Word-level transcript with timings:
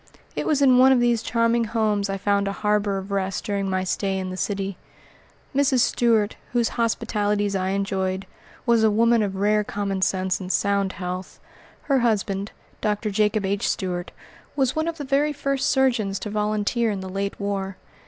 It 0.35 0.47
was 0.47 0.63
in 0.63 0.79
one 0.79 0.91
of 0.91 0.99
these 0.99 1.21
charming 1.21 1.65
homes 1.65 2.09
I 2.09 2.17
found 2.17 2.47
a 2.47 2.51
harbor 2.53 2.97
of 2.97 3.11
rest 3.11 3.43
during 3.43 3.69
my 3.69 3.83
stay 3.83 4.17
in 4.17 4.31
the 4.31 4.35
city. 4.35 4.75
Mrs. 5.55 5.81
Stuart, 5.81 6.37
whose 6.53 6.69
hospitalities 6.69 7.55
I 7.55 7.67
enjoyed, 7.69 8.25
was 8.65 8.83
a 8.83 8.89
woman 8.89 9.21
of 9.21 9.35
rare 9.35 9.63
common 9.63 10.01
sense 10.01 10.39
and 10.39 10.51
sound 10.51 10.93
health. 10.93 11.39
Her 11.83 11.99
husband, 11.99 12.51
Dr. 12.81 13.11
Jacob 13.11 13.45
H. 13.45 13.69
Stuart, 13.69 14.09
was 14.55 14.75
one 14.75 14.87
of 14.87 14.97
the 14.97 15.03
very 15.05 15.33
first 15.33 15.69
surgeons 15.69 16.17
to 16.21 16.31
volunteer 16.31 16.89
in 16.89 17.01
the 17.01 17.07
late 17.07 17.39
war. 17.39 17.77